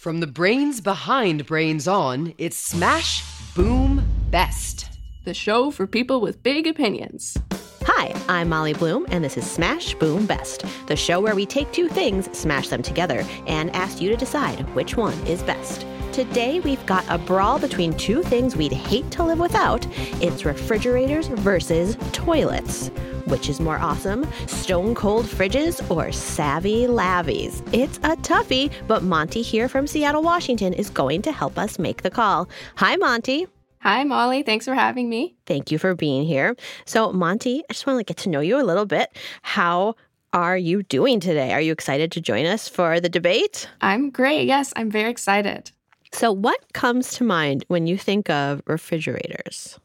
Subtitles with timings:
[0.00, 3.22] From the brains behind Brains On, it's Smash
[3.54, 4.88] Boom Best.
[5.24, 7.36] The show for people with big opinions.
[7.82, 11.70] Hi, I'm Molly Bloom, and this is Smash Boom Best, the show where we take
[11.70, 15.84] two things, smash them together, and ask you to decide which one is best.
[16.12, 19.86] Today, we've got a brawl between two things we'd hate to live without.
[20.22, 22.90] It's refrigerators versus toilets.
[23.30, 27.62] Which is more awesome, stone cold fridges or savvy lavvies?
[27.72, 32.02] It's a toughie, but Monty here from Seattle, Washington is going to help us make
[32.02, 32.48] the call.
[32.74, 33.46] Hi, Monty.
[33.82, 34.42] Hi, Molly.
[34.42, 35.36] Thanks for having me.
[35.46, 36.56] Thank you for being here.
[36.86, 39.16] So, Monty, I just want to get to know you a little bit.
[39.42, 39.94] How
[40.32, 41.52] are you doing today?
[41.52, 43.68] Are you excited to join us for the debate?
[43.80, 44.48] I'm great.
[44.48, 45.70] Yes, I'm very excited.
[46.12, 49.78] So, what comes to mind when you think of refrigerators?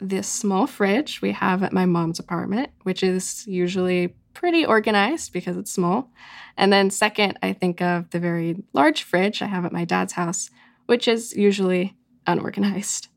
[0.00, 5.56] This small fridge we have at my mom's apartment, which is usually pretty organized because
[5.56, 6.10] it's small.
[6.56, 10.12] And then, second, I think of the very large fridge I have at my dad's
[10.12, 10.50] house,
[10.86, 13.08] which is usually unorganized.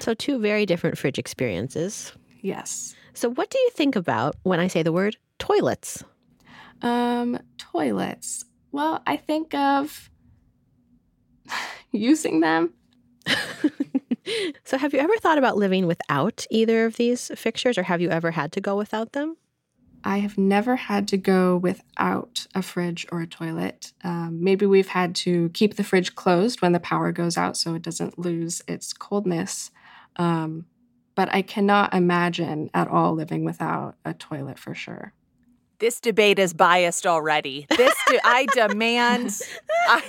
[0.00, 2.12] So, two very different fridge experiences.
[2.42, 2.94] Yes.
[3.14, 6.04] So, what do you think about when I say the word toilets?
[6.82, 8.44] Um, toilets.
[8.72, 10.10] Well, I think of
[11.92, 12.74] using them.
[14.64, 18.10] so, have you ever thought about living without either of these fixtures, or have you
[18.10, 19.36] ever had to go without them?
[20.02, 23.92] I have never had to go without a fridge or a toilet.
[24.02, 27.74] Um, maybe we've had to keep the fridge closed when the power goes out so
[27.74, 29.70] it doesn't lose its coldness.
[30.16, 30.66] Um,
[31.14, 35.12] but I cannot imagine at all living without a toilet for sure.
[35.78, 37.66] This debate is biased already.
[37.68, 39.38] This de- I demand.
[39.88, 40.02] I,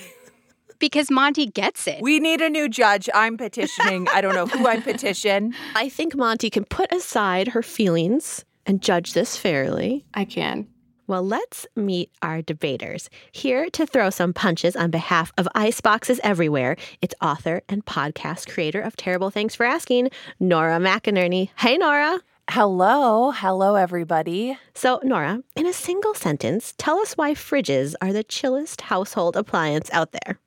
[0.81, 2.01] because Monty gets it.
[2.01, 3.09] we need a new judge.
[3.13, 4.09] I'm petitioning.
[4.09, 5.53] I don't know who I petition.
[5.75, 10.03] I think Monty can put aside her feelings and judge this fairly.
[10.13, 10.67] I can.
[11.07, 13.09] Well, let's meet our debaters.
[13.31, 18.81] Here to throw some punches on behalf of Iceboxes Everywhere, it's author and podcast creator
[18.81, 20.09] of Terrible Thanks for Asking,
[20.39, 21.49] Nora McInerny.
[21.57, 22.19] Hey, Nora.
[22.49, 23.31] Hello.
[23.31, 24.57] Hello, everybody.
[24.73, 29.89] So, Nora, in a single sentence, tell us why fridges are the chillest household appliance
[29.93, 30.39] out there.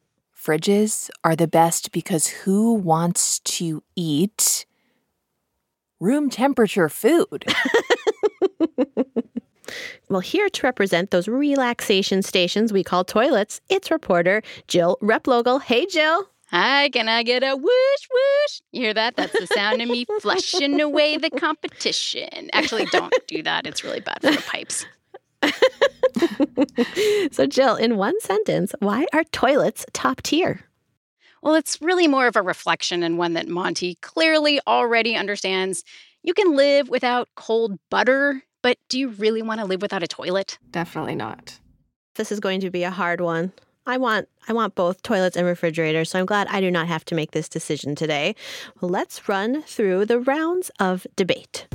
[0.44, 4.66] Fridges are the best because who wants to eat
[6.00, 7.46] room temperature food?
[10.10, 15.62] Well, here to represent those relaxation stations we call toilets, it's reporter Jill Replogle.
[15.62, 16.28] Hey, Jill.
[16.50, 18.60] Hi, can I get a whoosh whoosh?
[18.70, 19.16] You hear that?
[19.16, 22.50] That's the sound of me flushing away the competition.
[22.52, 23.66] Actually, don't do that.
[23.66, 24.84] It's really bad for the pipes.
[27.32, 30.60] so, Jill, in one sentence, why are toilets top tier?
[31.42, 35.84] Well, it's really more of a reflection and one that Monty clearly already understands.
[36.22, 40.08] You can live without cold butter, but do you really want to live without a
[40.08, 40.58] toilet?
[40.70, 41.58] Definitely not.
[42.14, 43.52] This is going to be a hard one.
[43.86, 47.04] I want I want both toilets and refrigerators, so I'm glad I do not have
[47.06, 48.34] to make this decision today.
[48.82, 51.66] Let's run through the rounds of debate.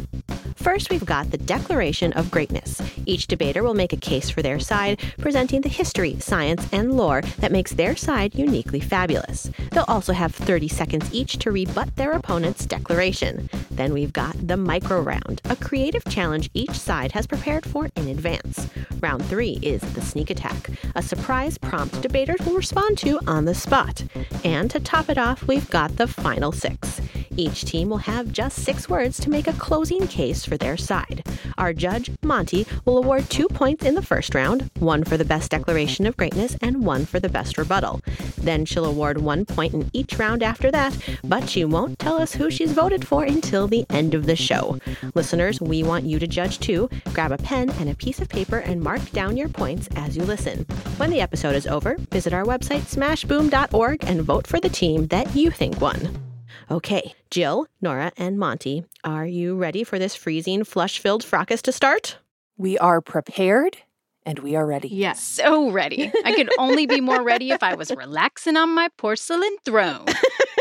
[0.56, 2.81] First, we've got the Declaration of Greatness.
[3.06, 7.22] Each debater will make a case for their side, presenting the history, science, and lore
[7.40, 9.50] that makes their side uniquely fabulous.
[9.72, 13.50] They'll also have 30 seconds each to rebut their opponent's declaration.
[13.72, 18.09] Then we've got the Micro Round, a creative challenge each side has prepared for in
[18.09, 18.68] advance.
[19.00, 23.56] Round three is the Sneak Attack, a surprise prompt debaters will respond to on the
[23.56, 24.03] spot.
[24.44, 27.00] And to top it off, we've got the Final Six.
[27.40, 31.26] Each team will have just six words to make a closing case for their side.
[31.58, 35.50] Our judge, Monty, will award two points in the first round, one for the best
[35.50, 38.02] declaration of greatness and one for the best rebuttal.
[38.38, 42.34] Then she'll award one point in each round after that, but she won't tell us
[42.34, 44.78] who she's voted for until the end of the show.
[45.16, 46.90] Listeners, we want you to judge too.
[47.14, 50.24] Grab a pen and a piece of paper and mark down your points as you
[50.24, 50.66] listen.
[50.98, 55.34] When the episode is over, visit our website smashboom.org and vote for the team that
[55.34, 56.29] you think won.
[56.70, 61.72] Okay, Jill, Nora, and Monty, are you ready for this freezing, flush filled fracas to
[61.72, 62.18] start?
[62.58, 63.78] We are prepared
[64.26, 64.90] and we are ready.
[64.90, 65.24] Yes.
[65.24, 66.12] So ready.
[66.26, 70.06] I could only be more ready if I was relaxing on my porcelain throne.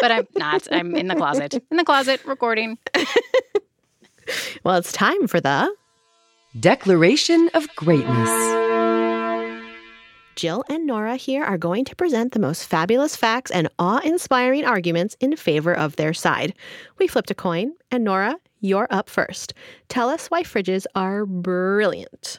[0.00, 0.68] But I'm not.
[0.70, 1.54] I'm in the closet.
[1.70, 2.78] In the closet, recording.
[4.62, 5.74] Well, it's time for the
[6.60, 8.67] Declaration of Greatness.
[10.38, 14.64] Jill and Nora here are going to present the most fabulous facts and awe inspiring
[14.64, 16.54] arguments in favor of their side.
[16.96, 19.52] We flipped a coin, and Nora, you're up first.
[19.88, 22.38] Tell us why fridges are brilliant.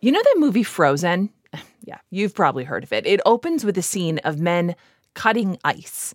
[0.00, 1.30] You know that movie Frozen?
[1.84, 3.06] Yeah, you've probably heard of it.
[3.06, 4.76] It opens with a scene of men
[5.14, 6.14] cutting ice.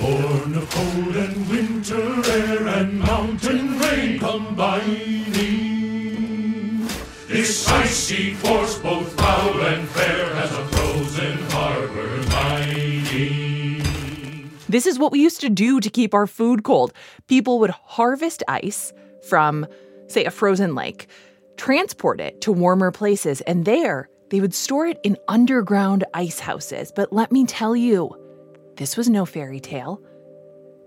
[0.00, 5.69] Born of cold and winter air and mountain rain combining.
[7.30, 13.80] This icy force, both foul and fair, has a frozen harbor mighty.
[14.68, 16.92] This is what we used to do to keep our food cold.
[17.28, 18.92] People would harvest ice
[19.28, 19.64] from,
[20.08, 21.06] say, a frozen lake,
[21.56, 26.90] transport it to warmer places, and there they would store it in underground ice houses.
[26.90, 28.10] But let me tell you,
[28.76, 30.02] this was no fairy tale.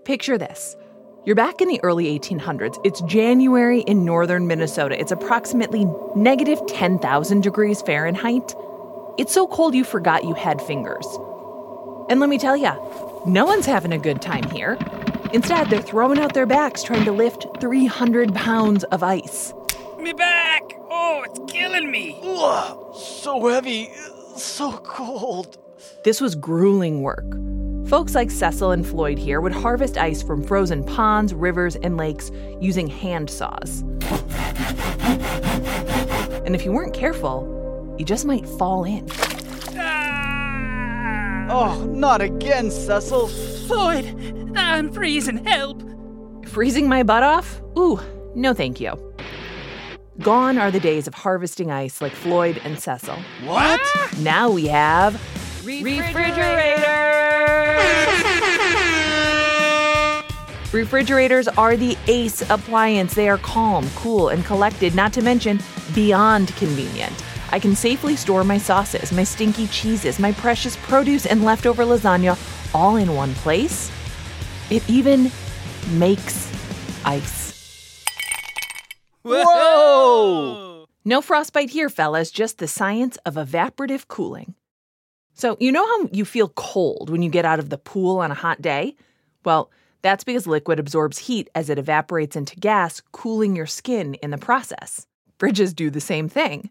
[0.04, 0.76] Picture this.
[1.26, 2.78] You're back in the early 1800s.
[2.84, 5.00] It's January in northern Minnesota.
[5.00, 8.54] It's approximately negative 10,000 degrees Fahrenheit.
[9.16, 11.06] It's so cold you forgot you had fingers.
[12.10, 12.72] And let me tell you,
[13.24, 14.76] no one's having a good time here.
[15.32, 19.54] Instead, they're throwing out their backs trying to lift 300 pounds of ice.
[19.98, 20.60] Me back!
[20.90, 22.20] Oh, it's killing me!
[22.22, 23.90] Ugh, so heavy,
[24.36, 25.56] so cold.
[26.04, 27.24] This was grueling work.
[27.94, 32.32] Folks like Cecil and Floyd here would harvest ice from frozen ponds, rivers, and lakes
[32.60, 33.82] using hand saws.
[36.44, 39.06] And if you weren't careful, you just might fall in.
[39.76, 41.46] Ah!
[41.48, 43.28] Oh, not again, Cecil.
[43.68, 45.44] Floyd, I'm freezing.
[45.44, 45.80] Help!
[46.48, 47.62] Freezing my butt off?
[47.78, 48.00] Ooh,
[48.34, 48.98] no thank you.
[50.18, 53.18] Gone are the days of harvesting ice like Floyd and Cecil.
[53.44, 53.80] What?
[54.18, 55.14] Now we have
[55.64, 56.84] refrigerators.
[60.72, 63.14] Refrigerators are the ace appliance.
[63.14, 65.60] They are calm, cool, and collected, not to mention
[65.94, 67.24] beyond convenient.
[67.52, 72.36] I can safely store my sauces, my stinky cheeses, my precious produce, and leftover lasagna
[72.74, 73.90] all in one place.
[74.70, 75.30] It even
[75.92, 76.50] makes
[77.04, 78.04] ice.
[79.22, 80.86] Whoa!
[81.04, 84.54] No frostbite here, fellas, just the science of evaporative cooling.
[85.34, 88.30] So, you know how you feel cold when you get out of the pool on
[88.30, 88.94] a hot day?
[89.44, 89.70] Well,
[90.00, 94.38] that's because liquid absorbs heat as it evaporates into gas, cooling your skin in the
[94.38, 95.06] process.
[95.38, 96.70] Fridges do the same thing.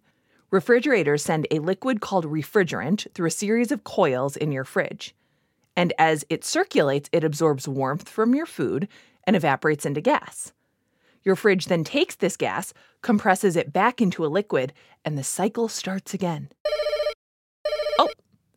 [0.50, 5.13] Refrigerators send a liquid called refrigerant through a series of coils in your fridge.
[5.75, 8.88] And as it circulates, it absorbs warmth from your food
[9.25, 10.54] and evaporates into gas.
[11.24, 14.74] Your fridge then takes this gas, compresses it back into a liquid,
[15.04, 16.50] and the cycle starts again.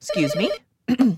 [0.08, 0.52] Excuse me.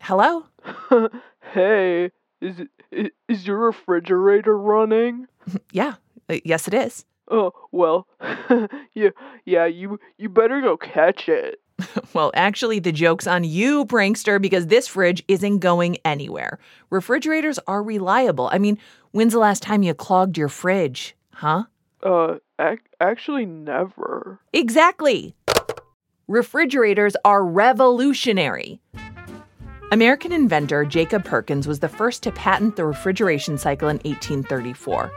[0.00, 0.44] Hello?
[1.52, 2.60] hey, is
[2.92, 5.26] it, is your refrigerator running?
[5.72, 5.94] Yeah,
[6.28, 7.04] uh, yes, it is.
[7.28, 8.06] Oh, well,
[8.94, 9.08] yeah,
[9.44, 11.60] yeah, you you better go catch it.
[12.12, 16.60] Well, actually, the joke's on you, prankster, because this fridge isn't going anywhere.
[16.90, 18.48] Refrigerators are reliable.
[18.52, 18.78] I mean,
[19.10, 21.16] when's the last time you clogged your fridge?
[21.32, 21.64] Huh?
[22.00, 24.38] Uh, ac- actually, never.
[24.52, 25.34] Exactly.
[26.30, 28.80] Refrigerators are revolutionary.
[29.90, 35.10] American inventor Jacob Perkins was the first to patent the refrigeration cycle in 1834.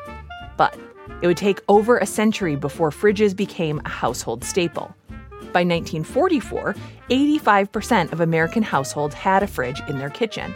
[0.57, 0.75] But
[1.21, 4.95] it would take over a century before fridges became a household staple.
[5.51, 6.73] By 1944,
[7.11, 10.55] 85% of American households had a fridge in their kitchen.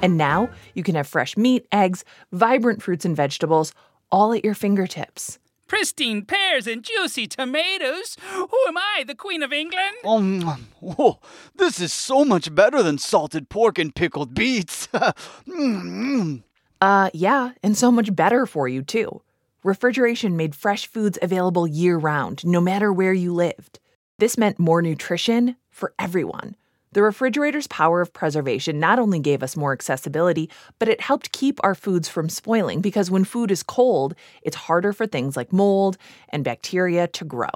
[0.00, 3.72] And now you can have fresh meat, eggs, vibrant fruits and vegetables,
[4.12, 5.40] all at your fingertips.
[5.76, 8.18] Pristine pears and juicy tomatoes.
[8.30, 9.96] Who am I, the Queen of England?
[10.04, 11.18] Oh, whoa,
[11.56, 14.86] this is so much better than salted pork and pickled beets.
[15.48, 16.42] Mm,
[16.82, 19.22] Uh, yeah, and so much better for you, too.
[19.64, 23.80] Refrigeration made fresh foods available year round, no matter where you lived.
[24.18, 26.54] This meant more nutrition for everyone.
[26.92, 31.58] The refrigerator's power of preservation not only gave us more accessibility, but it helped keep
[31.64, 35.96] our foods from spoiling because when food is cold, it's harder for things like mold
[36.28, 37.48] and bacteria to grow.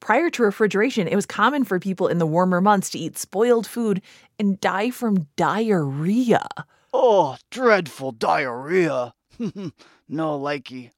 [0.00, 3.66] Prior to refrigeration, it was common for people in the warmer months to eat spoiled
[3.66, 4.02] food
[4.38, 6.46] and die from diarrhea.
[6.92, 9.14] oh, dreadful diarrhea.
[9.38, 10.90] no likey.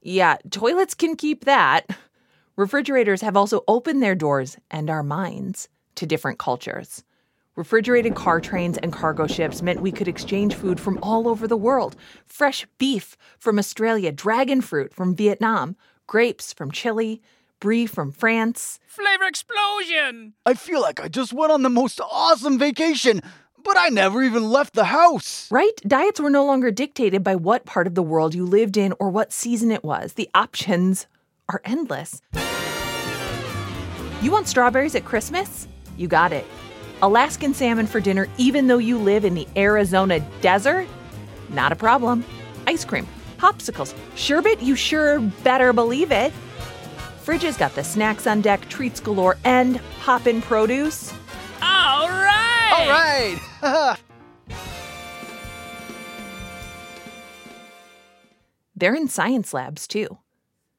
[0.00, 1.86] Yeah, toilets can keep that.
[2.56, 7.04] Refrigerators have also opened their doors and our minds to different cultures.
[7.54, 11.56] Refrigerated car trains and cargo ships meant we could exchange food from all over the
[11.56, 17.20] world fresh beef from Australia, dragon fruit from Vietnam, grapes from Chile,
[17.60, 18.80] brie from France.
[18.86, 20.32] Flavor explosion!
[20.46, 23.20] I feel like I just went on the most awesome vacation,
[23.62, 25.50] but I never even left the house.
[25.50, 25.76] Right?
[25.86, 29.10] Diets were no longer dictated by what part of the world you lived in or
[29.10, 30.14] what season it was.
[30.14, 31.06] The options
[31.50, 32.22] are endless.
[34.22, 35.68] You want strawberries at Christmas?
[35.96, 36.44] You got it.
[37.02, 40.86] Alaskan salmon for dinner, even though you live in the Arizona desert?
[41.50, 42.24] Not a problem.
[42.66, 43.06] Ice cream,
[43.38, 46.32] popsicles, sherbet, you sure better believe it.
[47.24, 51.12] Fridges got the snacks on deck, treats galore, and pop in produce.
[51.60, 52.72] All right!
[52.72, 53.98] All right.
[58.74, 60.18] They're in science labs too.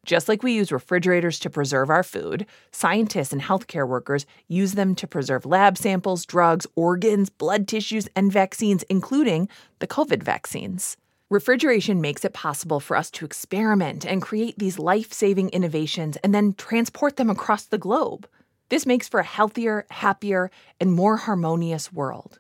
[0.06, 4.96] Just like we use refrigerators to preserve our food, scientists and healthcare workers use them
[4.96, 9.48] to preserve lab samples, drugs, organs, blood tissues, and vaccines, including
[9.80, 10.98] the COVID vaccines.
[11.30, 16.36] Refrigeration makes it possible for us to experiment and create these life saving innovations and
[16.36, 18.28] then transport them across the globe.
[18.68, 22.40] This makes for a healthier, happier, and more harmonious world.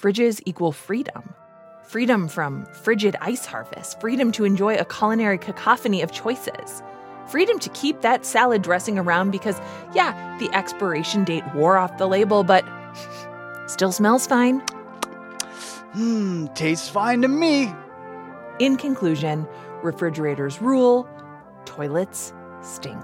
[0.00, 1.34] Fridges equal freedom
[1.90, 6.84] freedom from frigid ice harvest, freedom to enjoy a culinary cacophony of choices,
[7.26, 9.60] freedom to keep that salad dressing around because,
[9.92, 12.64] yeah, the expiration date wore off the label, but
[13.66, 14.60] still smells fine.
[15.92, 17.74] Hmm, tastes fine to me.
[18.60, 19.48] In conclusion,
[19.82, 21.08] refrigerators rule,
[21.64, 22.32] toilets
[22.62, 23.02] stink.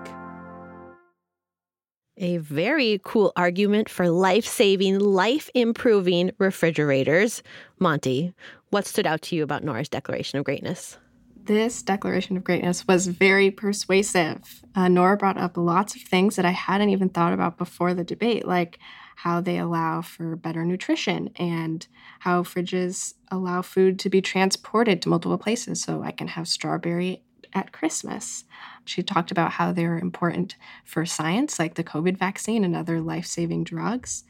[2.18, 7.42] A very cool argument for life saving, life improving refrigerators.
[7.78, 8.32] Monty,
[8.70, 10.96] what stood out to you about Nora's Declaration of Greatness?
[11.44, 14.64] This Declaration of Greatness was very persuasive.
[14.75, 18.02] Uh, Nora brought up lots of things that I hadn't even thought about before the
[18.02, 18.78] debate, like
[19.16, 21.87] how they allow for better nutrition and
[22.20, 25.82] how fridges allow food to be transported to multiple places.
[25.82, 28.44] So I can have strawberry at Christmas.
[28.84, 33.26] She talked about how they're important for science, like the COVID vaccine and other life
[33.26, 34.24] saving drugs.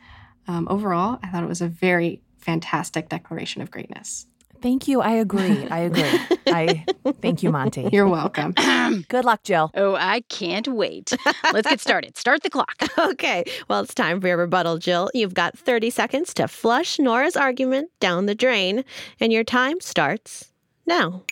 [0.49, 4.26] Um, overall, I thought it was a very fantastic declaration of greatness.
[4.62, 5.00] Thank you.
[5.00, 5.66] I agree.
[5.68, 6.20] I agree.
[6.46, 6.85] I
[7.20, 7.88] thank you, Monty.
[7.92, 8.52] You're welcome.
[9.08, 9.70] Good luck, Jill.
[9.75, 11.12] Oh, I can't wait.
[11.52, 12.16] Let's get started.
[12.16, 12.75] Start the clock.
[13.06, 15.11] Okay, well, it's time for your rebuttal, Jill.
[15.14, 18.85] You've got 30 seconds to flush Nora's argument down the drain,
[19.20, 20.50] and your time starts
[20.87, 21.23] now.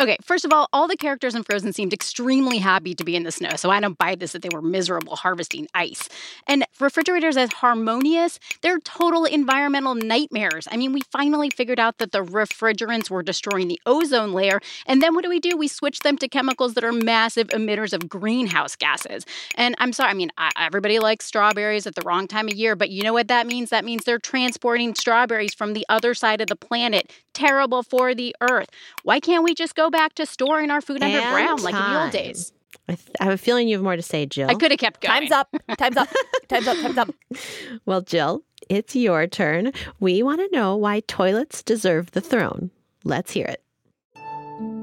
[0.00, 3.24] Okay, first of all, all the characters in Frozen seemed extremely happy to be in
[3.24, 6.08] the snow, so I don't buy this that they were miserable harvesting ice.
[6.46, 10.68] And refrigerators as harmonious, they're total environmental nightmares.
[10.70, 15.02] I mean, we finally figured out that the refrigerants were destroying the ozone layer, and
[15.02, 15.56] then what do we do?
[15.56, 19.26] We switch them to chemicals that are massive emitters of greenhouse gases.
[19.56, 22.76] And I'm sorry, I mean, I, everybody likes strawberries at the wrong time of year,
[22.76, 23.70] but you know what that means?
[23.70, 27.12] That means they're transporting strawberries from the other side of the planet.
[27.34, 28.68] Terrible for the earth.
[29.04, 32.02] Why can't we just go back to storing our food And underground like in the
[32.02, 32.52] old days?
[32.88, 34.48] I, th- I have a feeling you have more to say, Jill.
[34.48, 35.28] I could have kept going.
[35.28, 35.48] Time's up.
[35.76, 36.08] Time's up.
[36.48, 36.76] Time's up.
[36.78, 37.14] Time's up.
[37.86, 39.72] Well, Jill, it's your turn.
[40.00, 42.70] We want to know why toilets deserve the throne.
[43.04, 43.62] Let's hear it.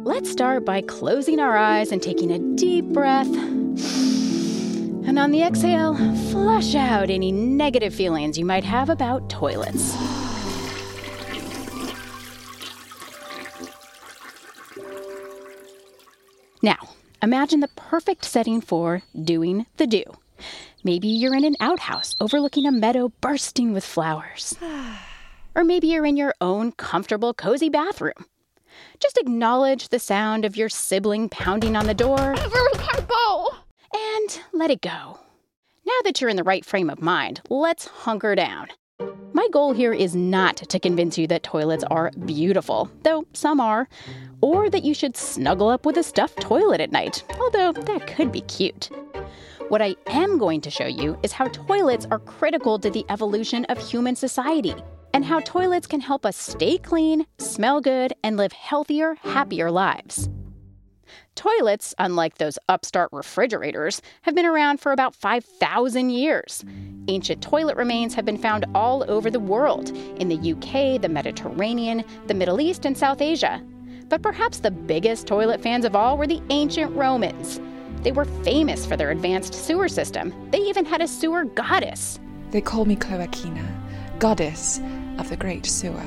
[0.05, 3.27] Let's start by closing our eyes and taking a deep breath.
[3.27, 5.95] And on the exhale,
[6.31, 9.95] flush out any negative feelings you might have about toilets.
[16.65, 20.03] Now, imagine the perfect setting for doing the do.
[20.83, 24.55] Maybe you're in an outhouse overlooking a meadow bursting with flowers.
[25.57, 28.25] Or maybe you're in your own comfortable, cozy bathroom.
[28.99, 32.19] Just acknowledge the sound of your sibling pounding on the door
[33.93, 35.19] and let it go.
[35.85, 38.67] Now that you're in the right frame of mind, let's hunker down.
[39.35, 43.89] My goal here is not to convince you that toilets are beautiful, though some are,
[44.41, 48.31] or that you should snuggle up with a stuffed toilet at night, although that could
[48.31, 48.89] be cute.
[49.67, 53.65] What I am going to show you is how toilets are critical to the evolution
[53.65, 54.73] of human society,
[55.13, 60.29] and how toilets can help us stay clean, smell good, and live healthier, happier lives.
[61.35, 66.63] Toilets, unlike those upstart refrigerators, have been around for about 5,000 years.
[67.07, 72.03] Ancient toilet remains have been found all over the world in the UK, the Mediterranean,
[72.27, 73.63] the Middle East, and South Asia.
[74.09, 77.59] But perhaps the biggest toilet fans of all were the ancient Romans.
[78.01, 80.33] They were famous for their advanced sewer system.
[80.51, 82.19] They even had a sewer goddess.
[82.51, 83.67] They call me Cloacina,
[84.19, 84.79] goddess
[85.17, 86.05] of the great sewer.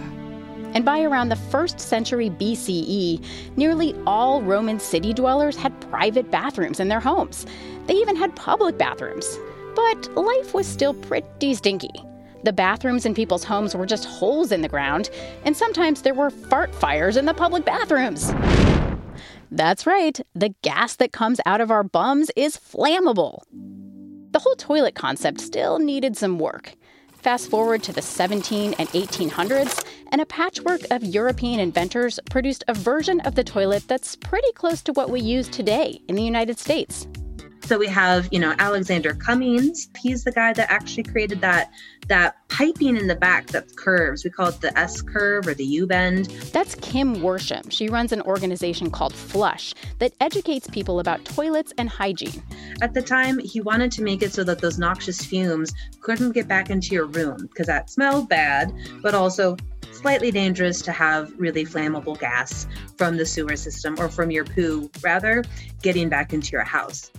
[0.75, 3.25] And by around the first century BCE,
[3.57, 7.47] nearly all Roman city dwellers had private bathrooms in their homes.
[7.87, 9.39] They even had public bathrooms.
[9.75, 12.05] But life was still pretty stinky.
[12.45, 15.11] The bathrooms in people's homes were just holes in the ground,
[15.45, 18.33] and sometimes there were fart fires in the public bathrooms.
[19.51, 23.41] That's right, the gas that comes out of our bums is flammable.
[24.33, 26.75] The whole toilet concept still needed some work.
[27.13, 32.75] Fast forward to the 17 and 1800s, and a patchwork of European inventors produced a
[32.75, 36.59] version of the toilet that's pretty close to what we use today in the United
[36.59, 37.07] States.
[37.69, 39.91] So we have, you know, Alexander Cummings.
[39.99, 41.71] He's the guy that actually created that
[42.07, 44.25] that piping in the back that curves.
[44.25, 46.27] We call it the S curve or the U bend.
[46.55, 47.71] That's Kim Worsham.
[47.71, 52.43] She runs an organization called Flush that educates people about toilets and hygiene.
[52.81, 56.49] At the time, he wanted to make it so that those noxious fumes couldn't get
[56.49, 58.73] back into your room because that smelled bad,
[59.03, 59.59] but also
[59.99, 64.91] slightly dangerous to have really flammable gas from the sewer system or from your poo,
[65.03, 65.45] rather,
[65.83, 67.11] getting back into your house.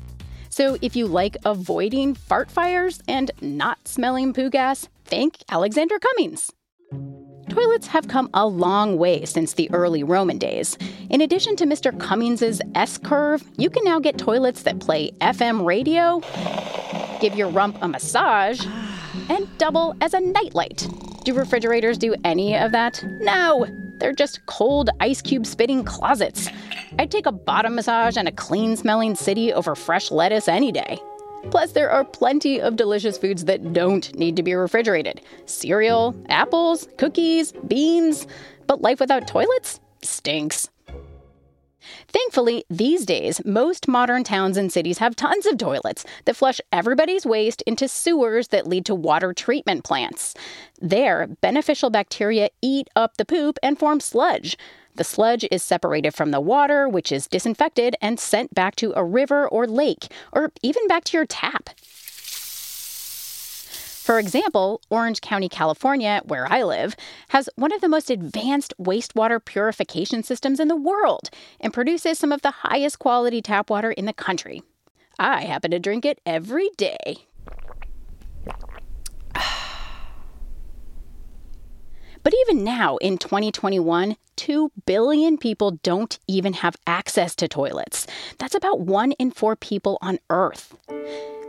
[0.50, 6.51] So if you like avoiding fart fires and not smelling poo gas, thank Alexander Cummings.
[7.50, 10.77] Toilets have come a long way since the early Roman days.
[11.09, 11.98] In addition to Mr.
[12.00, 16.21] Cummings's S curve, you can now get toilets that play FM radio,
[17.19, 18.65] give your rump a massage,
[19.29, 20.88] and double as a nightlight.
[21.24, 23.04] Do refrigerators do any of that?
[23.20, 23.68] No!
[24.00, 26.48] They're just cold, ice cube spitting closets.
[26.98, 31.00] I'd take a bottom massage and a clean smelling city over fresh lettuce any day.
[31.52, 36.88] Plus, there are plenty of delicious foods that don't need to be refrigerated cereal, apples,
[36.98, 38.26] cookies, beans.
[38.68, 40.70] But life without toilets stinks.
[42.07, 47.25] Thankfully, these days, most modern towns and cities have tons of toilets that flush everybody's
[47.25, 50.33] waste into sewers that lead to water treatment plants.
[50.81, 54.57] There, beneficial bacteria eat up the poop and form sludge.
[54.95, 59.03] The sludge is separated from the water, which is disinfected and sent back to a
[59.03, 61.69] river or lake, or even back to your tap.
[64.10, 66.96] For example, Orange County, California, where I live,
[67.28, 72.32] has one of the most advanced wastewater purification systems in the world and produces some
[72.32, 74.63] of the highest quality tap water in the country.
[75.20, 77.28] I happen to drink it every day.
[82.24, 88.08] But even now, in 2021, 2 billion people don't even have access to toilets.
[88.38, 90.76] That's about one in four people on Earth.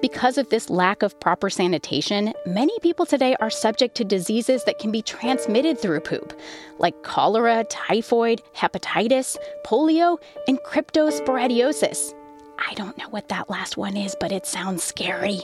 [0.00, 4.78] Because of this lack of proper sanitation, many people today are subject to diseases that
[4.78, 6.32] can be transmitted through poop,
[6.78, 9.36] like cholera, typhoid, hepatitis,
[9.66, 12.14] polio, and cryptosporidiosis.
[12.58, 15.42] I don't know what that last one is, but it sounds scary.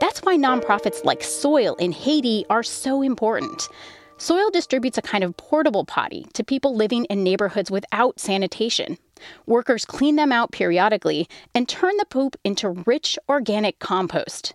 [0.00, 3.68] That's why nonprofits like Soil in Haiti are so important.
[4.20, 8.98] Soil distributes a kind of portable potty to people living in neighborhoods without sanitation.
[9.46, 14.54] Workers clean them out periodically and turn the poop into rich organic compost.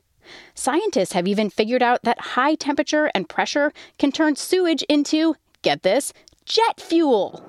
[0.53, 5.81] Scientists have even figured out that high temperature and pressure can turn sewage into, get
[5.81, 6.11] this,
[6.43, 7.41] jet fuel.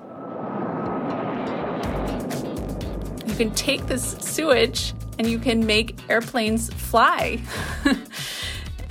[3.25, 7.41] You can take this sewage and you can make airplanes fly,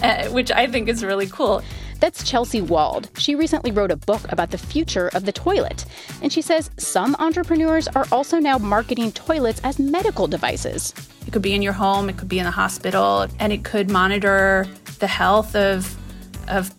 [0.03, 1.63] uh, which I think is really cool.
[2.05, 3.09] That's Chelsea Wald.
[3.17, 5.87] She recently wrote a book about the future of the toilet.
[6.21, 10.93] And she says some entrepreneurs are also now marketing toilets as medical devices.
[11.27, 13.91] It could be in your home, it could be in the hospital, and it could
[13.91, 14.67] monitor
[14.99, 15.97] the health of,
[16.47, 16.75] of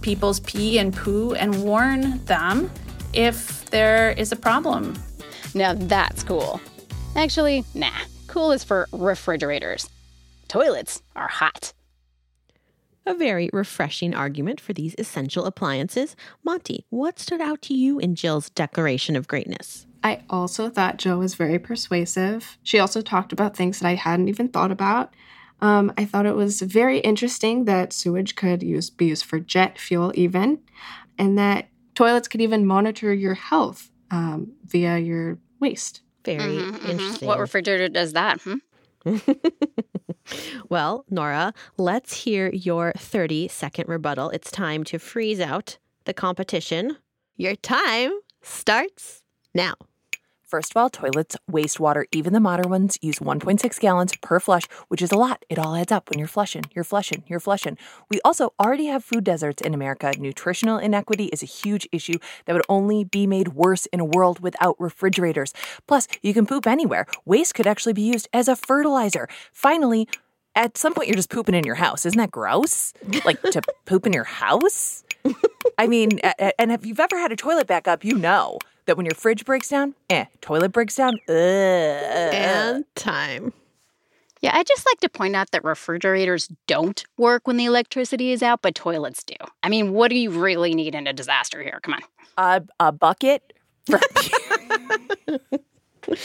[0.00, 2.70] people's pee and poo and warn them
[3.12, 4.94] if there is a problem.
[5.52, 6.58] Now that's cool.
[7.16, 7.90] Actually, nah.
[8.28, 9.90] Cool is for refrigerators.
[10.48, 11.74] Toilets are hot.
[13.06, 16.14] A very refreshing argument for these essential appliances.
[16.44, 19.86] Monty, what stood out to you in Jill's declaration of greatness?
[20.04, 22.58] I also thought Jill was very persuasive.
[22.62, 25.14] She also talked about things that I hadn't even thought about.
[25.60, 29.78] Um, I thought it was very interesting that sewage could use, be used for jet
[29.78, 30.60] fuel, even,
[31.18, 36.00] and that toilets could even monitor your health um, via your waste.
[36.24, 36.88] Very Mhm, mhm.
[36.90, 37.28] interesting.
[37.28, 38.40] What refrigerator does that?
[38.40, 38.56] Hmm?
[40.68, 44.30] well, Nora, let's hear your 30 second rebuttal.
[44.30, 46.96] It's time to freeze out the competition.
[47.36, 49.22] Your time starts
[49.54, 49.74] now.
[50.50, 52.08] First of all, toilets waste water.
[52.10, 55.44] Even the modern ones use 1.6 gallons per flush, which is a lot.
[55.48, 57.78] It all adds up when you're flushing, you're flushing, you're flushing.
[58.10, 60.12] We also already have food deserts in America.
[60.18, 64.40] Nutritional inequity is a huge issue that would only be made worse in a world
[64.40, 65.54] without refrigerators.
[65.86, 67.06] Plus, you can poop anywhere.
[67.24, 69.28] Waste could actually be used as a fertilizer.
[69.52, 70.08] Finally,
[70.56, 72.04] at some point, you're just pooping in your house.
[72.04, 72.92] Isn't that gross?
[73.24, 75.04] Like to poop in your house?
[75.78, 76.18] I mean,
[76.58, 78.58] and if you've ever had a toilet backup, you know
[78.90, 81.34] that when your fridge breaks down, eh, toilet breaks down, ugh.
[81.34, 83.52] And time.
[84.40, 88.42] Yeah, I just like to point out that refrigerators don't work when the electricity is
[88.42, 89.36] out, but toilets do.
[89.62, 91.78] I mean, what do you really need in a disaster here?
[91.84, 92.00] Come on.
[92.36, 93.52] a, a bucket
[93.86, 94.00] for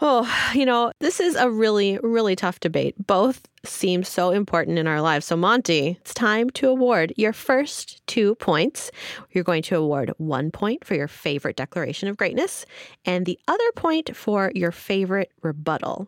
[0.00, 2.94] Oh, you know, this is a really, really tough debate.
[3.04, 5.26] Both seem so important in our lives.
[5.26, 8.92] So, Monty, it's time to award your first two points.
[9.32, 12.64] You're going to award one point for your favorite declaration of greatness
[13.04, 16.06] and the other point for your favorite rebuttal.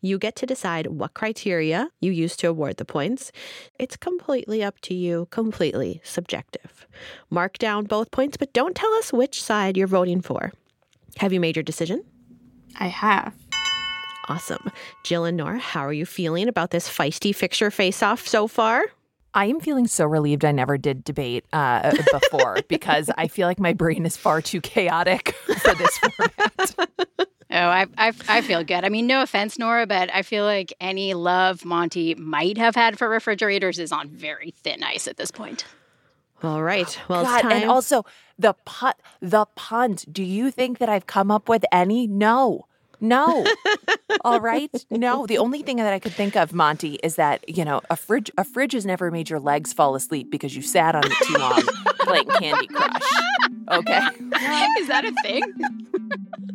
[0.00, 3.30] You get to decide what criteria you use to award the points.
[3.78, 6.86] It's completely up to you, completely subjective.
[7.28, 10.52] Mark down both points, but don't tell us which side you're voting for.
[11.18, 12.04] Have you made your decision?
[12.78, 13.34] I have.
[14.28, 14.70] Awesome.
[15.04, 18.84] Jill and Nora, how are you feeling about this feisty fixture face off so far?
[19.34, 23.58] I am feeling so relieved I never did debate uh, before because I feel like
[23.58, 25.30] my brain is far too chaotic
[25.62, 26.74] for this format.
[27.50, 28.84] Oh, I, I, I feel good.
[28.84, 32.98] I mean, no offense, Nora, but I feel like any love Monty might have had
[32.98, 35.64] for refrigerators is on very thin ice at this point.
[36.42, 36.98] All right.
[37.08, 37.52] Well, God, it's time.
[37.52, 38.04] and also
[38.38, 40.04] the pun, the puns.
[40.04, 42.06] Do you think that I've come up with any?
[42.06, 42.66] No,
[43.00, 43.46] no.
[44.24, 45.26] All right, no.
[45.26, 48.30] The only thing that I could think of, Monty, is that you know a fridge.
[48.38, 51.34] A fridge has never made your legs fall asleep because you sat on it too
[51.34, 51.62] long
[52.00, 53.02] playing Candy Crush.
[53.70, 54.00] Okay.
[54.78, 55.42] is that a thing?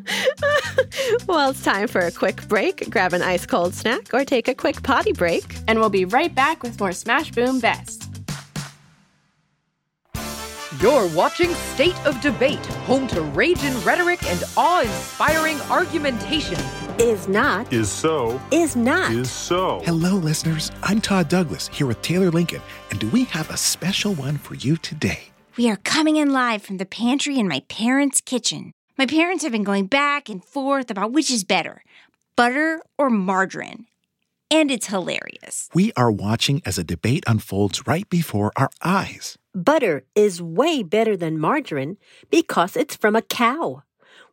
[1.27, 2.89] well, it's time for a quick break.
[2.89, 5.55] Grab an ice cold snack or take a quick potty break.
[5.67, 8.12] And we'll be right back with more Smash Boom Best.
[10.83, 16.59] You're watching State of Debate, home to rage and rhetoric and awe inspiring argumentation.
[16.99, 17.71] Is not.
[17.71, 18.41] Is so.
[18.51, 19.13] Is not.
[19.13, 19.79] Is so.
[19.85, 20.71] Hello, listeners.
[20.83, 24.55] I'm Todd Douglas here with Taylor Lincoln, and do we have a special one for
[24.55, 25.29] you today?
[25.55, 28.73] We are coming in live from the pantry in my parents' kitchen.
[28.97, 31.81] My parents have been going back and forth about which is better
[32.35, 33.85] butter or margarine.
[34.53, 35.67] And it's hilarious.
[35.73, 39.35] We are watching as a debate unfolds right before our eyes.
[39.55, 41.97] Butter is way better than margarine
[42.29, 43.81] because it's from a cow.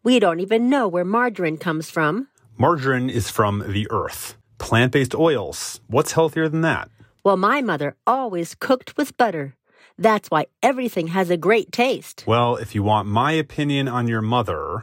[0.02, 2.28] We don't even know where margarine comes from.
[2.58, 4.36] Margarine is from the earth.
[4.58, 5.80] Plant based oils.
[5.86, 6.90] What's healthier than that?
[7.24, 9.56] Well, my mother always cooked with butter.
[9.96, 12.24] That's why everything has a great taste.
[12.26, 14.82] Well, if you want my opinion on your mother.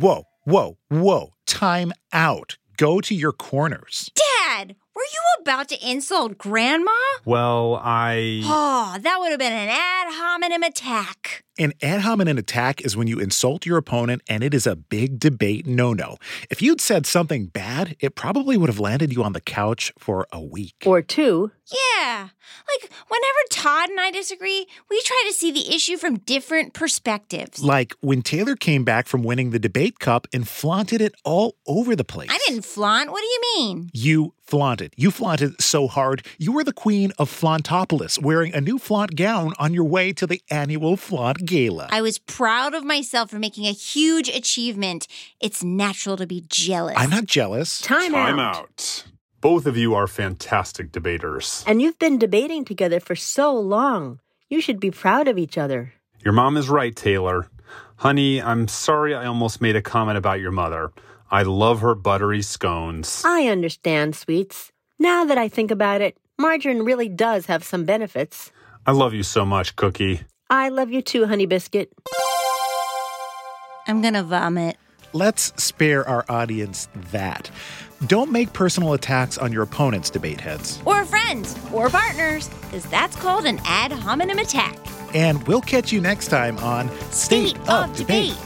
[0.00, 1.34] Whoa, whoa, whoa.
[1.46, 2.56] Time out.
[2.78, 4.08] Go to your corners.
[4.14, 6.92] Dad, were you about to insult Grandma?
[7.24, 8.40] Well, I.
[8.44, 11.42] Oh, that would have been an ad hominem attack.
[11.60, 15.18] An ad hominem attack is when you insult your opponent and it is a big
[15.18, 16.16] debate no no.
[16.50, 20.28] If you'd said something bad, it probably would have landed you on the couch for
[20.30, 20.84] a week.
[20.86, 21.50] Or two.
[21.66, 22.28] Yeah.
[22.68, 27.62] Like, whenever Todd and I disagree, we try to see the issue from different perspectives.
[27.62, 31.96] Like when Taylor came back from winning the debate cup and flaunted it all over
[31.96, 32.30] the place.
[32.30, 33.10] I didn't flaunt.
[33.10, 33.90] What do you mean?
[33.92, 34.94] You flaunted.
[34.96, 39.52] You flaunted so hard, you were the queen of Flauntopolis, wearing a new flaunt gown
[39.58, 41.88] on your way to the annual flaunt gala.
[41.90, 45.08] I was proud of myself for making a huge achievement.
[45.40, 46.94] It's natural to be jealous.
[46.96, 47.80] I'm not jealous.
[47.80, 48.56] Time, Time out.
[48.56, 49.04] out.
[49.40, 51.64] Both of you are fantastic debaters.
[51.66, 54.20] And you've been debating together for so long.
[54.50, 55.94] You should be proud of each other.
[56.24, 57.48] Your mom is right, Taylor.
[57.96, 60.92] Honey, I'm sorry I almost made a comment about your mother.
[61.30, 63.22] I love her buttery scones.
[63.24, 64.72] I understand, sweets.
[64.98, 68.50] Now that I think about it, margarine really does have some benefits.
[68.86, 70.22] I love you so much, Cookie.
[70.50, 71.92] I love you too, honey biscuit.
[73.86, 74.76] I'm gonna vomit.
[75.12, 77.50] Let's spare our audience that.
[78.06, 80.80] Don't make personal attacks on your opponents, debate heads.
[80.84, 84.76] Or friends, or partners, because that's called an ad hominem attack.
[85.14, 88.36] And we'll catch you next time on State, of, Debate.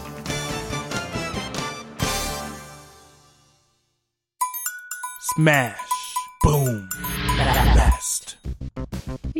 [5.35, 5.79] Smash.
[6.43, 6.89] Boom.
[7.37, 8.37] Best.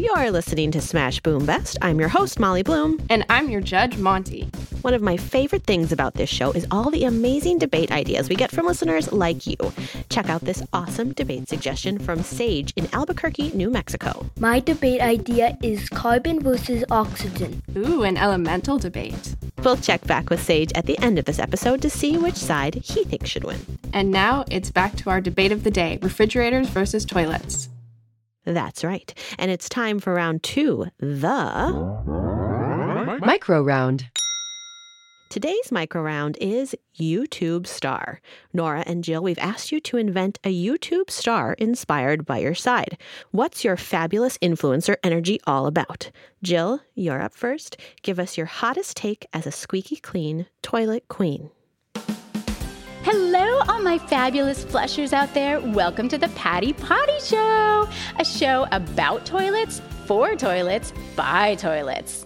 [0.03, 1.79] You're listening to Smash Boom Best.
[1.81, 3.01] I'm your host, Molly Bloom.
[3.09, 4.51] And I'm your judge, Monty.
[4.81, 8.35] One of my favorite things about this show is all the amazing debate ideas we
[8.35, 9.55] get from listeners like you.
[10.11, 14.29] Check out this awesome debate suggestion from Sage in Albuquerque, New Mexico.
[14.41, 17.63] My debate idea is carbon versus oxygen.
[17.77, 19.37] Ooh, an elemental debate.
[19.63, 22.75] We'll check back with Sage at the end of this episode to see which side
[22.75, 23.61] he thinks should win.
[23.93, 27.69] And now it's back to our debate of the day refrigerators versus toilets.
[28.45, 29.13] That's right.
[29.39, 31.73] And it's time for round two the
[33.21, 34.09] Micro round.
[35.33, 38.21] Today's micro round is YouTube star.
[38.53, 42.99] Nora and Jill, we've asked you to invent a YouTube star inspired by your side.
[43.31, 46.11] What's your fabulous influencer energy all about?
[46.43, 47.79] Jill, you're up first.
[48.03, 51.49] Give us your hottest take as a squeaky clean toilet queen.
[53.15, 55.61] Hello, all my fabulous flushers out there.
[55.61, 57.87] Welcome to the Patty Potty Show,
[58.19, 62.25] a show about toilets, for toilets, by toilets.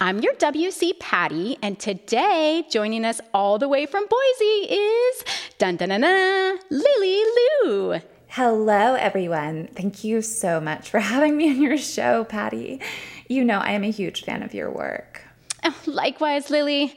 [0.00, 5.24] I'm your WC Patty, and today joining us all the way from Boise is
[5.56, 7.22] dun dun dun, dun Lily
[7.62, 8.00] Lou.
[8.26, 9.68] Hello, everyone.
[9.68, 12.80] Thank you so much for having me on your show, Patty.
[13.28, 15.22] You know, I am a huge fan of your work.
[15.62, 16.96] Oh, likewise, Lily.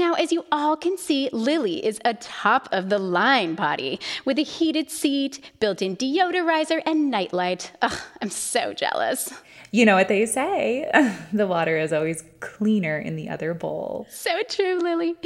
[0.00, 4.38] Now, as you all can see, Lily is a top of the line potty with
[4.38, 7.72] a heated seat, built in deodorizer, and nightlight.
[7.82, 9.30] Ugh, I'm so jealous.
[9.72, 10.90] You know what they say
[11.34, 14.06] the water is always cleaner in the other bowl.
[14.08, 15.16] So true, Lily.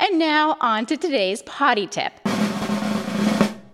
[0.00, 2.12] And now, on to today's potty tip.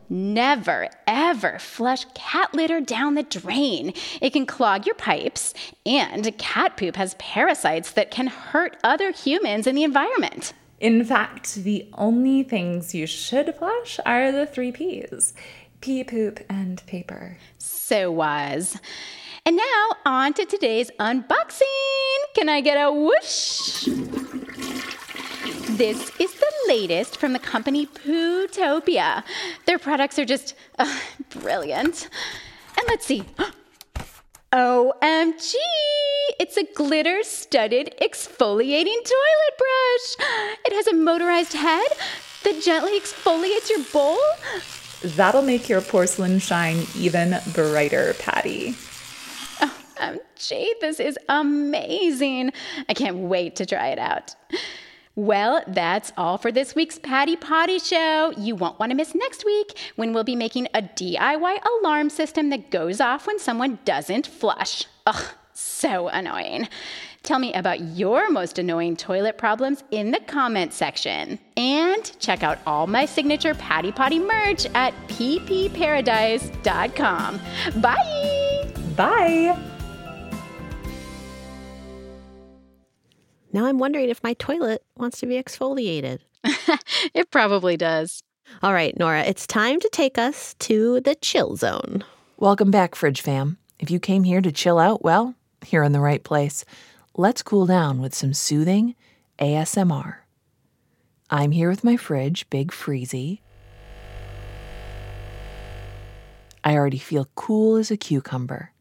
[0.09, 3.93] Never, ever flush cat litter down the drain.
[4.21, 5.53] It can clog your pipes,
[5.85, 10.53] and cat poop has parasites that can hurt other humans in the environment.
[10.79, 15.33] In fact, the only things you should flush are the three P's
[15.81, 17.39] pee, poop, and paper.
[17.59, 18.79] So wise.
[19.45, 21.63] And now, on to today's unboxing.
[22.35, 23.89] Can I get a whoosh?
[25.47, 29.23] This is the latest from the company Pootopia.
[29.67, 30.99] Their products are just uh,
[31.31, 32.09] brilliant.
[32.77, 33.25] And let's see.
[34.53, 35.55] OMG!
[36.41, 40.29] It's a glitter studded exfoliating toilet brush.
[40.65, 41.87] It has a motorized head
[42.45, 44.19] that gently exfoliates your bowl.
[45.17, 48.75] That'll make your porcelain shine even brighter, Patty.
[49.61, 52.53] OMG, this is amazing.
[52.89, 54.35] I can't wait to try it out.
[55.17, 58.35] Well, that's all for this week's Patty Potty Show.
[58.37, 62.51] You won't want to miss next week when we'll be making a DIY alarm system
[62.51, 64.85] that goes off when someone doesn't flush.
[65.07, 65.25] Ugh,
[65.55, 66.69] so annoying.
[67.23, 71.39] Tell me about your most annoying toilet problems in the comments section.
[71.57, 77.41] And check out all my signature Patty Potty merch at ppparadise.com.
[77.81, 78.71] Bye!
[78.97, 79.76] Bye!
[83.57, 86.19] Now I'm wondering if my toilet wants to be exfoliated.
[87.15, 88.23] it probably does.
[88.63, 92.05] All right, Nora, it's time to take us to the chill zone.
[92.37, 93.57] Welcome back, Fridge Fam.
[93.79, 95.37] If you came here to chill out, well,
[95.71, 96.67] you're in the right place.
[97.17, 98.95] Let's cool down with some soothing
[99.39, 100.17] ASMR.
[101.31, 103.41] I'm here with my fridge, Big Freezy.
[106.63, 108.73] I already feel cool as a cucumber.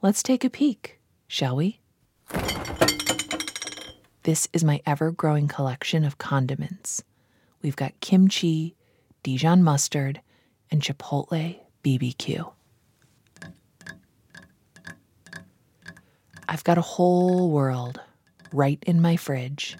[0.00, 1.81] Let's take a peek, shall we?
[4.24, 7.02] This is my ever growing collection of condiments.
[7.60, 8.76] We've got kimchi,
[9.24, 10.20] Dijon mustard,
[10.70, 12.52] and chipotle BBQ.
[16.48, 18.00] I've got a whole world
[18.52, 19.76] right in my fridge.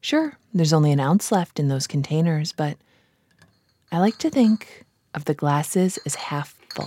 [0.00, 2.76] Sure, there's only an ounce left in those containers, but
[3.90, 6.86] I like to think of the glasses as half full.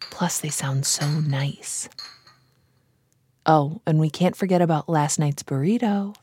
[0.00, 1.88] Plus, they sound so nice.
[3.44, 6.14] Oh, and we can't forget about last night's burrito.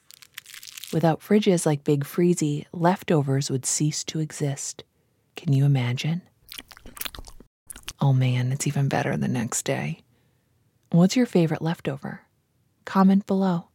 [0.93, 4.83] Without fridges like Big Freezy, leftovers would cease to exist.
[5.35, 6.21] Can you imagine?
[7.99, 10.01] Oh man, it's even better the next day.
[10.91, 12.21] What's your favorite leftover?
[12.85, 13.67] Comment below.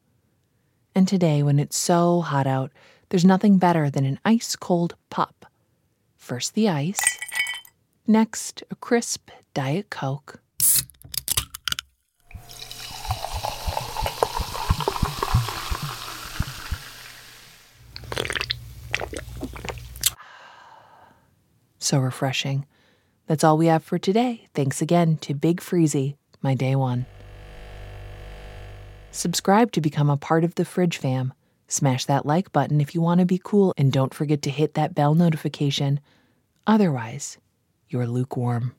[0.94, 2.72] And today, when it's so hot out,
[3.10, 5.46] there's nothing better than an ice cold pop.
[6.16, 7.00] First the ice,
[8.06, 10.40] next a crisp Diet Coke.
[21.84, 22.64] So refreshing.
[23.26, 24.46] That's all we have for today.
[24.54, 27.04] Thanks again to Big Freezy, my day one.
[29.10, 31.34] Subscribe to become a part of the Fridge fam.
[31.68, 34.72] Smash that like button if you want to be cool, and don't forget to hit
[34.72, 36.00] that bell notification.
[36.66, 37.36] Otherwise,
[37.90, 38.74] you're lukewarm.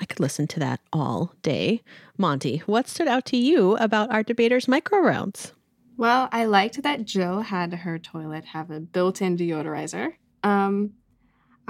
[0.00, 1.82] I could listen to that all day.
[2.16, 5.52] Monty, what stood out to you about our debaters' micro rounds?
[5.98, 10.14] Well, I liked that Jill had her toilet have a built in deodorizer.
[10.42, 10.94] Um,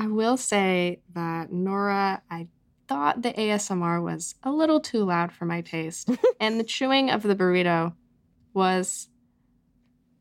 [0.01, 2.49] I will say that Nora, I
[2.89, 6.09] thought the ASMR was a little too loud for my taste,
[6.41, 7.93] and the chewing of the burrito
[8.55, 9.09] was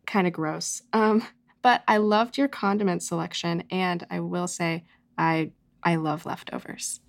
[0.05, 0.81] kind of gross.
[0.91, 1.23] Um,
[1.61, 4.83] but I loved your condiment selection, and I will say
[5.17, 6.99] I I love leftovers.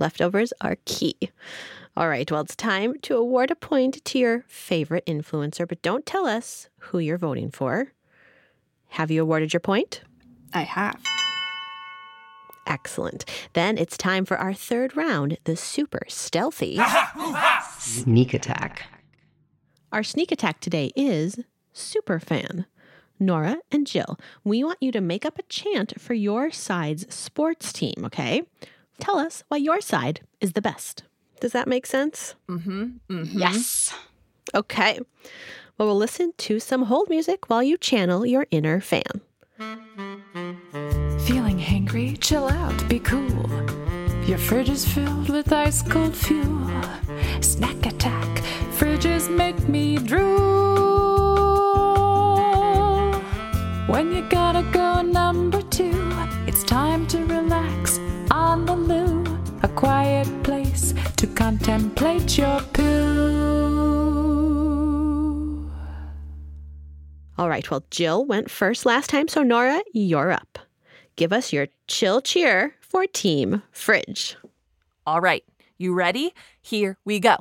[0.00, 1.18] Leftovers are key.
[1.98, 6.06] All right, well, it's time to award a point to your favorite influencer, but don't
[6.06, 7.92] tell us who you're voting for.
[8.88, 10.00] Have you awarded your point?
[10.54, 10.98] I have.
[12.66, 13.24] Excellent.
[13.52, 16.78] Then it's time for our third round, the super stealthy
[17.78, 18.86] Sneak attack.
[19.92, 21.38] Our sneak attack today is
[21.72, 22.66] super fan.
[23.20, 27.72] Nora and Jill, we want you to make up a chant for your side's sports
[27.72, 28.42] team, okay?
[28.98, 31.04] Tell us why your side is the best.
[31.40, 32.34] Does that make sense?
[32.48, 32.84] Mm-hmm.
[33.08, 33.38] mm-hmm.
[33.38, 33.94] Yes.
[34.54, 34.98] Okay.
[35.78, 39.20] Well, we'll listen to some hold music while you channel your inner fan.
[41.94, 42.20] Hangry?
[42.20, 43.48] Chill out, be cool.
[44.26, 46.68] Your fridge is filled with ice cold fuel.
[47.40, 48.42] Snack attack,
[48.76, 50.74] fridges make me drool.
[53.86, 56.10] When you gotta go number two,
[56.46, 59.24] it's time to relax on the loo.
[59.62, 62.84] A quiet place to contemplate your poo.
[67.36, 70.63] All right, well, Jill went first last time, so Nora, you're up.
[71.16, 74.36] Give us your chill cheer for Team Fridge.
[75.06, 75.44] All right,
[75.78, 76.34] you ready?
[76.60, 77.36] Here we go.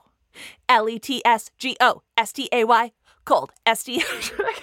[0.67, 2.91] L E T S G O S T A Y
[3.25, 4.03] cold S T.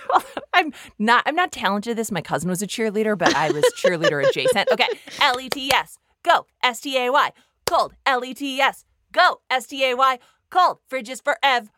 [0.53, 1.23] I'm not.
[1.27, 2.11] I'm not talented at this.
[2.11, 4.69] My cousin was a cheerleader, but I was cheerleader adjacent.
[4.73, 4.89] Okay,
[5.21, 7.31] L E T S go S T A Y
[7.67, 10.19] cold L E T S go S T A Y
[10.51, 11.69] cold fridges forever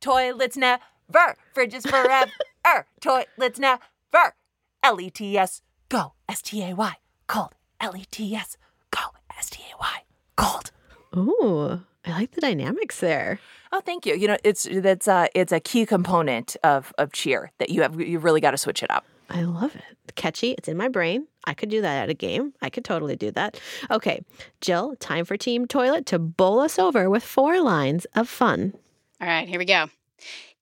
[0.00, 2.30] toilets never fridges forever
[2.66, 4.34] er, toilets never
[4.82, 6.94] L E T S go S T A Y
[7.26, 8.56] cold L E T S
[8.90, 9.00] go
[9.36, 10.02] S T A Y
[10.36, 10.70] cold.
[11.16, 13.38] Ooh, I like the dynamics there.
[13.72, 14.14] Oh, thank you.
[14.14, 18.00] You know, it's that's uh, it's a key component of of cheer that you have.
[18.00, 19.04] You really got to switch it up.
[19.30, 20.14] I love it.
[20.14, 20.52] Catchy.
[20.52, 21.26] It's in my brain.
[21.44, 22.54] I could do that at a game.
[22.62, 23.60] I could totally do that.
[23.90, 24.22] Okay,
[24.60, 28.74] Jill, time for Team Toilet to bowl us over with four lines of fun.
[29.20, 29.86] All right, here we go.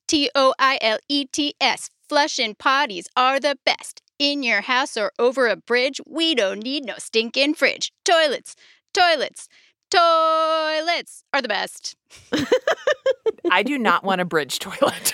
[0.06, 1.90] T O I L E T S.
[2.08, 4.00] Flush and potties are the best.
[4.18, 7.92] In your house or over a bridge, we don't need no stinking fridge.
[8.04, 8.56] Toilets,
[8.94, 9.48] toilets,
[9.90, 11.96] toilets are the best.
[13.50, 15.12] I do not want a bridge toilet.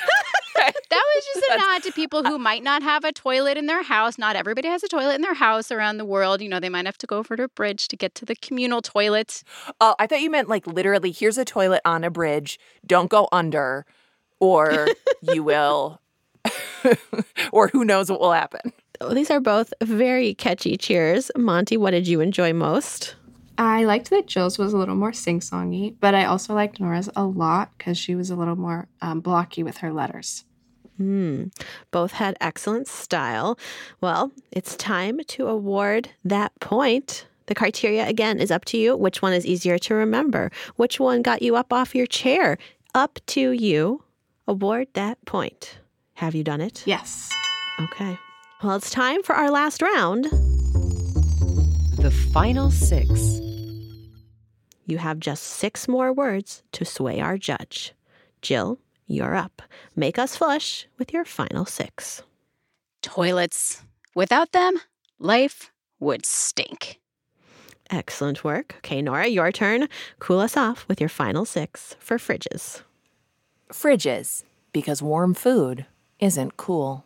[0.55, 0.75] that
[1.15, 4.19] was just a nod to people who might not have a toilet in their house.
[4.19, 6.41] Not everybody has a toilet in their house around the world.
[6.41, 8.37] You know, they might have to go over to a bridge to get to the
[8.37, 9.43] communal toilet.
[9.81, 12.59] Oh, I thought you meant like literally here's a toilet on a bridge.
[12.87, 13.87] Don't go under,
[14.39, 14.89] or
[15.23, 16.01] you will,
[17.51, 18.73] or who knows what will happen.
[19.11, 21.31] These are both very catchy cheers.
[21.37, 23.17] Monty, what did you enjoy most?
[23.59, 27.11] I liked that Jill's was a little more sing songy, but I also liked Nora's
[27.15, 30.45] a lot because she was a little more um, blocky with her letters.
[30.97, 31.45] Hmm.
[31.91, 33.59] Both had excellent style.
[34.01, 37.27] Well, it's time to award that point.
[37.47, 38.97] The criteria again is up to you.
[38.97, 40.51] Which one is easier to remember?
[40.77, 42.57] Which one got you up off your chair?
[42.95, 44.05] Up to you.
[44.47, 45.79] Award that point.
[46.15, 46.83] Have you done it?
[46.87, 47.31] Yes.
[47.81, 48.19] Okay.
[48.63, 50.27] Well, it's time for our last round.
[51.97, 53.41] The final six.
[54.87, 57.93] You have just six more words to sway our judge.
[58.41, 59.63] Jill, you're up.
[59.97, 62.23] Make us flush with your final six.
[63.03, 63.83] Toilets.
[64.15, 64.79] Without them,
[65.19, 67.01] life would stink.
[67.91, 68.77] Excellent work.
[68.79, 69.89] Okay, Nora, your turn.
[70.21, 72.83] Cool us off with your final six for fridges.
[73.71, 75.87] Fridges, because warm food
[76.21, 77.05] isn't cool.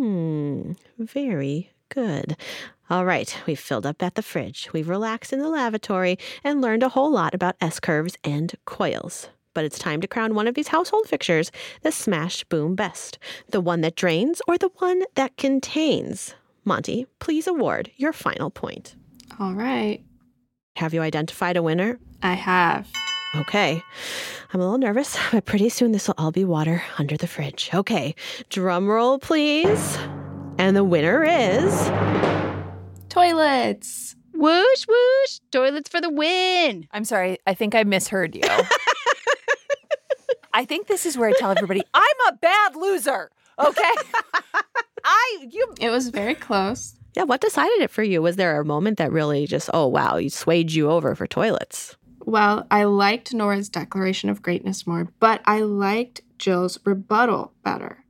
[0.00, 2.34] Hmm, very good.
[2.88, 4.70] All right, we've filled up at the fridge.
[4.72, 9.28] We've relaxed in the lavatory and learned a whole lot about S curves and coils.
[9.52, 13.18] But it's time to crown one of these household fixtures the Smash Boom Best.
[13.50, 16.34] The one that drains or the one that contains.
[16.64, 18.96] Monty, please award your final point.
[19.38, 20.02] All right.
[20.76, 21.98] Have you identified a winner?
[22.22, 22.88] I have.
[23.34, 23.82] Okay.
[24.52, 27.70] I'm a little nervous, but pretty soon this will all be water under the fridge.
[27.72, 28.14] Okay.
[28.48, 29.98] Drum roll, please.
[30.58, 31.72] And the winner is.
[33.08, 34.16] Toilets.
[34.34, 35.40] Whoosh, whoosh.
[35.50, 36.86] Toilets for the win.
[36.92, 37.38] I'm sorry.
[37.46, 38.42] I think I misheard you.
[40.52, 43.30] I think this is where I tell everybody I'm a bad loser.
[43.58, 43.92] Okay.
[45.04, 46.94] I you It was very close.
[47.14, 48.22] Yeah, what decided it for you?
[48.22, 51.96] Was there a moment that really just, oh, wow, you swayed you over for toilets?
[52.30, 58.04] Well, I liked Nora's declaration of greatness more, but I liked Jill's rebuttal better.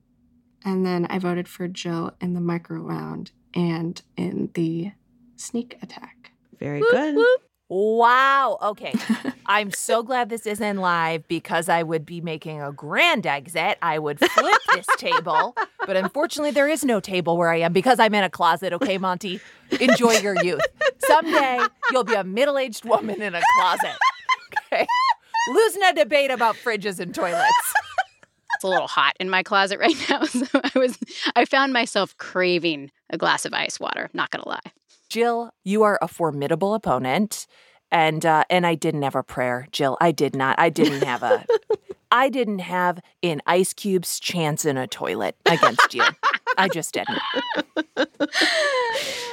[0.62, 4.92] And then I voted for Jill in the micro round and in the
[5.36, 6.32] sneak attack.
[6.58, 7.16] Very good.
[7.70, 8.58] Wow.
[8.60, 8.92] Okay.
[9.46, 13.78] I'm so glad this isn't live because I would be making a grand exit.
[13.80, 15.56] I would flip this table.
[15.86, 18.74] But unfortunately, there is no table where I am because I'm in a closet.
[18.74, 19.40] Okay, Monty?
[19.80, 20.60] Enjoy your youth.
[21.06, 23.96] Someday you'll be a middle aged woman in a closet.
[25.50, 27.44] Losing a debate about fridges and toilets.
[28.56, 30.22] It's a little hot in my closet right now.
[30.24, 30.98] So I was
[31.34, 34.60] I found myself craving a glass of ice water, not gonna lie.
[35.08, 37.46] Jill, you are a formidable opponent.
[37.90, 39.96] And uh, and I didn't have a prayer, Jill.
[39.98, 40.60] I did not.
[40.60, 41.46] I didn't have a
[42.12, 46.04] I didn't have an ice cube's chance in a toilet against you.
[46.58, 47.18] I just didn't.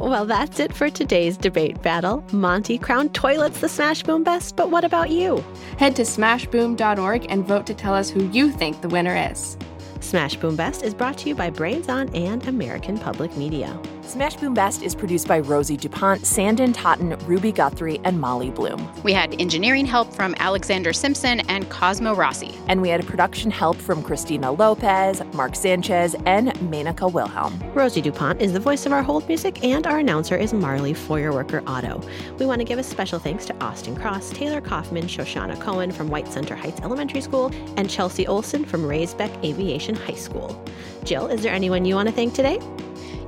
[0.00, 2.24] Well, that's it for today's debate battle.
[2.32, 5.44] Monty crowned toilets the Smash Boom best, but what about you?
[5.78, 9.56] Head to smashboom.org and vote to tell us who you think the winner is.
[10.00, 13.80] Smash Boom Best is brought to you by Brains On and American Public Media.
[14.06, 18.88] Smash Boom Best is produced by Rosie DuPont, Sanden Totten, Ruby Guthrie, and Molly Bloom.
[19.02, 22.54] We had engineering help from Alexander Simpson and Cosmo Rossi.
[22.68, 27.58] And we had production help from Christina Lopez, Mark Sanchez, and Menaka Wilhelm.
[27.72, 31.62] Rosie DuPont is the voice of our hold music, and our announcer is Marley Feuerwerker
[31.66, 32.00] Otto.
[32.38, 36.08] We want to give a special thanks to Austin Cross, Taylor Kaufman, Shoshana Cohen from
[36.08, 40.62] White Center Heights Elementary School, and Chelsea Olson from Raisbeck Aviation High School.
[41.04, 42.60] Jill, is there anyone you want to thank today?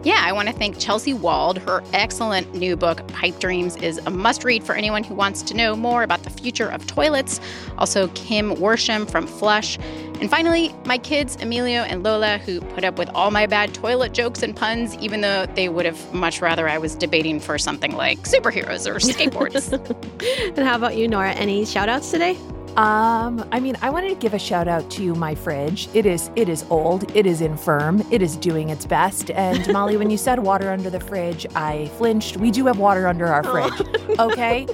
[0.04, 1.58] Yeah, I want to thank Chelsea Wald.
[1.58, 5.54] Her excellent new book, Pipe Dreams, is a must read for anyone who wants to
[5.54, 7.40] know more about the future of toilets.
[7.78, 9.78] Also, Kim Worsham from Flush.
[10.20, 14.12] And finally, my kids, Emilio and Lola, who put up with all my bad toilet
[14.12, 17.92] jokes and puns, even though they would have much rather I was debating for something
[17.92, 19.72] like superheroes or skateboards.
[20.56, 21.32] and how about you, Nora?
[21.32, 22.38] Any shout outs today?
[22.76, 25.88] Um, I mean, I wanted to give a shout out to my fridge.
[25.94, 29.30] It is it is old, it is infirm, it is doing its best.
[29.30, 32.36] And Molly, when you said water under the fridge, I flinched.
[32.36, 33.80] We do have water under our fridge.
[34.18, 34.66] Okay?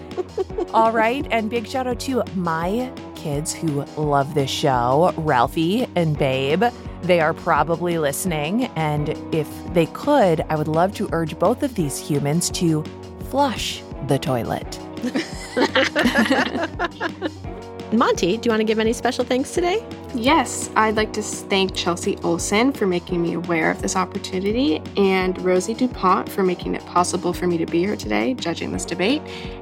[0.74, 1.24] All right.
[1.30, 6.64] And big shout out to my kids who love this show, Ralphie and Babe.
[7.02, 11.76] They are probably listening, and if they could, I would love to urge both of
[11.76, 12.82] these humans to
[13.30, 14.80] flush the toilet.
[17.92, 19.84] Monty, do you want to give any special thanks today?
[20.14, 25.38] Yes, I'd like to thank Chelsea Olson for making me aware of this opportunity and
[25.42, 29.20] Rosie DuPont for making it possible for me to be here today judging this debate,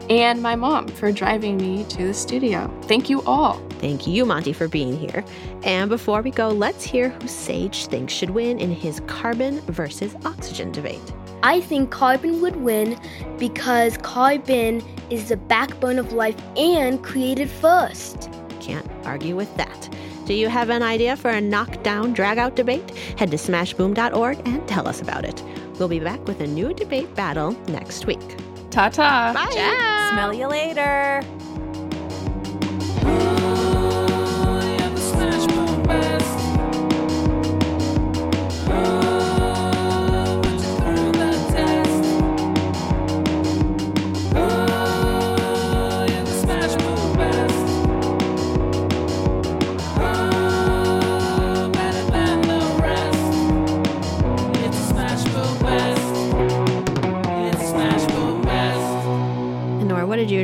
[0.09, 2.73] and my mom for driving me to the studio.
[2.83, 3.55] Thank you all.
[3.81, 5.25] Thank you, Monty, for being here.
[5.65, 10.15] And before we go, let's hear who Sage thinks should win in his carbon versus
[10.25, 11.01] oxygen debate.
[11.43, 13.01] I think carbon would win
[13.39, 18.31] because carbon is the backbone of life and created first.
[18.61, 19.89] Can't argue with that.
[20.27, 22.89] Do you have an idea for a knockdown, drag-out debate?
[23.19, 25.43] Head to smashboom.org and tell us about it.
[25.79, 28.21] We'll be back with a new debate battle next week.
[28.71, 29.33] Ta ta.
[29.35, 29.51] Bye.
[29.53, 30.11] Ciao.
[30.13, 31.23] Smell you later.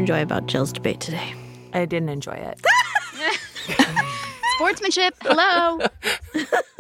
[0.06, 1.34] Enjoy about Jill's debate today?
[1.72, 2.60] I didn't enjoy it.
[4.54, 5.16] Sportsmanship.
[5.20, 5.80] Hello.